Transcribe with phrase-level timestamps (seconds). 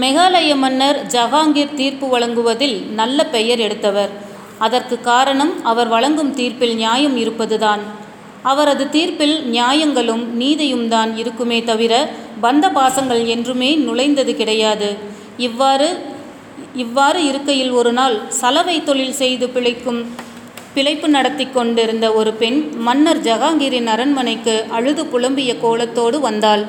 [0.00, 4.12] மெகாலய மன்னர் ஜஹாங்கீர் தீர்ப்பு வழங்குவதில் நல்ல பெயர் எடுத்தவர்.
[4.66, 7.82] அதற்கு காரணம் அவர் வழங்கும் தீர்ப்பில் நியாயம் இருப்பதுதான்.
[8.50, 11.92] அவரது தீர்ப்பில் நியாயங்களும் நீதியும் தான் இருக்குமே தவிர
[12.44, 14.88] பந்த பாசங்கள் என்றுமே நுழைந்தது கிடையாது.
[15.46, 15.88] இவ்வாறு
[16.84, 20.00] இவ்வாறு இருக்கையில் ஒரு நாள் சலவை தொழில் செய்து பிழைக்கும்
[20.74, 26.64] பிழைப்பு நடத்தி கொண்டிருந்த ஒரு பெண் மன்னர் ஜஹாங்கீரின் அரண்மனைக்கு அழுது புலம்பிய கோலத்தோடு வந்தாள்.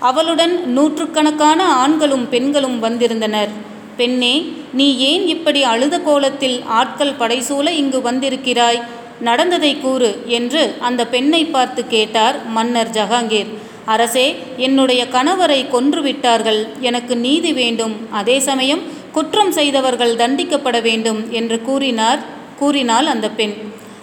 [0.00, 3.48] அவளுடன் நூற்றுக்கணக்கான ஆண்களும் பெண்களும் வந்திருந்தனர்.
[3.96, 8.82] பெண்ணே நீ ஏன் இப்படி அழுத கோலத்தில் ஆட்கள் படைசூழ இங்கு வந்திருக்கிறாய்?
[9.20, 13.46] நடந்ததை கூறு என்று அந்த பெண்ணை பார்த்து கேட்டார் மன்னர் ஜஹாங்கீர்.
[13.84, 18.06] அரசே என்னுடைய கணவரை கொன்று விட்டார்கள் எனக்கு நீதி வேண்டும்.
[18.10, 22.18] அதே சமயம் குற்றம் செய்தவர்கள் தண்டிக்கப்பட வேண்டும் என்று கூறினார்
[22.58, 23.54] கூறினாள் அந்த பெண்.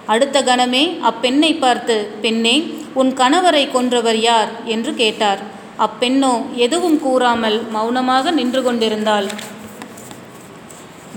[0.06, 4.48] அடுத்த கணமே அப்பெண்ணை பார்த்து பெண்ணே உன் கணவரை கொன்றவர் யார்?
[4.66, 5.55] என்று கேட்டார்.
[5.80, 6.34] அப்பெண்ணோ
[6.66, 9.28] எதுவும் கூறாமல் மௌனமாக நின்று கொண்டிருந்தாள்.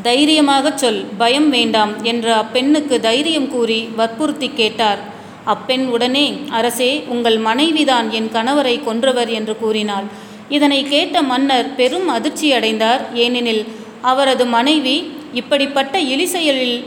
[0.02, 5.00] தைரியமாகச் சொல் பயம் வேண்டாம் என்று அப்பெண்ணுக்கு தைரியம் கூறி வற்புறுத்தி கேட்டார்.
[5.44, 10.06] அப்பெண் உடனே அரசே உங்கள் மனைவிதான் என் கணவரை கொன்றவர் என்று கூறினாள்.
[10.48, 13.02] இதனை கேட்ட மன்னர் பெரும் அதிர்ச்சி அடைந்தார்.
[13.14, 13.64] ஏனெனில்
[14.02, 14.96] அவரது மனைவி
[15.32, 16.78] இப்படிப்பட்ட இழிசெயலில்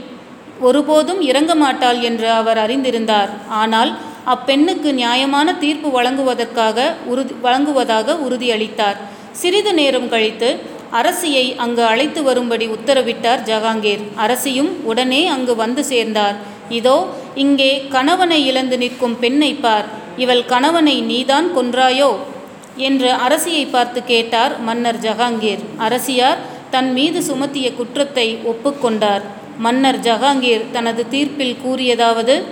[0.59, 3.31] ஒருபோதும் இறங்க மாட்டாள் என்று அவர் அறிந்திருந்தார்.
[3.47, 3.91] ஆனால்
[4.25, 8.95] அப்பெண்ணுக்கு நியாயமான தீர்ப்பு வழங்குவதற்காக உறுதி வழங்குவதாக உறுதியளித்தார்.
[9.31, 10.59] சிறிது நேரம் கழித்து
[10.93, 13.99] அரசியை அங்கு அழைத்து வரும்படி உத்தரவிட்டார் ஜஹாங்கீர்.
[14.15, 16.35] அரசியும் உடனே அங்கு வந்து சேர்ந்தார்.
[16.69, 19.85] இதோ இங்கே கணவனை இழந்து நிற்கும் பெண்ணை பார்.
[20.17, 22.15] இவள் கணவனை நீதான் கொன்றாயோ?
[22.77, 25.59] என்று அரசியை பார்த்து கேட்டார் மன்னர் ஜஹாங்கீர்.
[25.77, 26.37] அரசியார்
[26.69, 29.21] தன் மீது சுமத்திய குற்றத்தை ஒப்புக்கொண்டார்.
[29.57, 32.43] மன்னர் ஜஹாங்கீர் தனது தீர்ப்பில் கூறியதாவது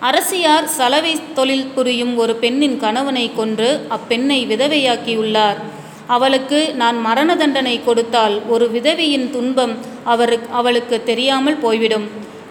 [0.00, 5.58] அரசியார் சலவை தொழில் புரியும் ஒரு பெண்ணின் கணவனை கொன்று அப்பெண்ணை விதவையாக்கியுள்ளார்.
[6.06, 12.06] அவளுக்கு நான் மரண தண்டனை கொடுத்தால் ஒரு விதவையின் துன்பம் அவருக்கு அவளுக்கு தெரியாமல் போய்விடும்.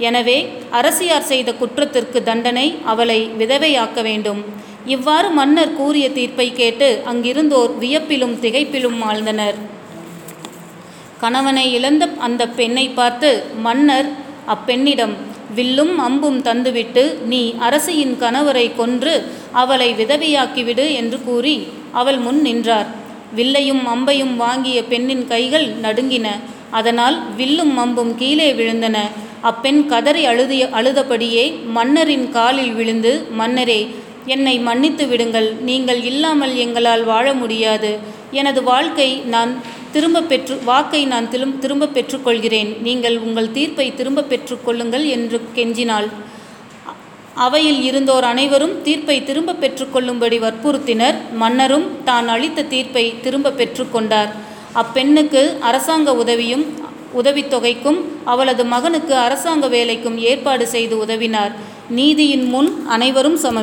[0.07, 0.37] எனவே
[0.79, 4.41] அரசியார் செய்த குற்றத்திற்கு தண்டனை அவளை விதவையாக்க வேண்டும்.
[4.95, 9.57] இவ்வாறு மன்னர் கூறிய தீர்ப்பை கேட்டு அங்கிருந்தோர் வியப்பிலும் திகைப்பிலும் ஆழ்ந்தனர்.
[11.21, 13.29] கணவனை இழந்த அந்த பெண்ணை பார்த்து
[13.67, 14.09] மன்னர்
[14.53, 15.15] அப்பெண்ணிடம்
[15.55, 19.13] வில்லும் அம்பும் தந்துவிட்டு நீ அரசியின் கணவரை கொன்று
[19.61, 21.57] அவளை விதவையாக்கிவிடு என்று கூறி
[21.99, 22.89] அவள் முன் நின்றார்.
[23.37, 26.27] வில்லையும் அம்பையும் வாங்கிய பெண்ணின் கைகள் நடுங்கின.
[26.79, 28.97] அதனால் வில்லும் அம்பும் கீழே விழுந்தன.
[29.49, 31.45] அப்பெண் கதறி அழுதிய அழுதபடியே
[31.77, 33.81] மன்னரின் காலில் விழுந்து மன்னரே
[34.33, 35.49] என்னை மன்னித்து விடுங்கள்.
[35.69, 37.91] நீங்கள் இல்லாமல் எங்களால் வாழ முடியாது.
[38.39, 39.51] எனது வாழ்க்கை நான்
[39.95, 42.71] திரும்ப பெற்று வாக்கை நான் திரும் திரும்ப பெற்றுக்கொள்கிறேன்.
[42.87, 46.07] நீங்கள் உங்கள் தீர்ப்பை திரும்ப பெற்றுக்கொள்ளுங்கள் என்று கெஞ்சினாள்.
[47.45, 51.17] அவையில் இருந்தோர் அனைவரும் தீர்ப்பை திரும்ப பெற்றுக்கொள்ளும்படி வற்புறுத்தினர்.
[51.41, 54.31] மன்னரும் தான் அளித்த தீர்ப்பை திரும்ப பெற்றுக்கொண்டார்.
[54.81, 56.65] அப்பெண்ணுக்கு அரசாங்க உதவியும்
[57.21, 57.99] உதவித்தொகைக்கும்
[58.31, 61.53] அவளது மகனுக்கு அரசாங்க வேலைக்கும் ஏற்பாடு செய்து உதவினார்.
[61.97, 63.53] நீதியின் முன் அனைவரும் சமம்.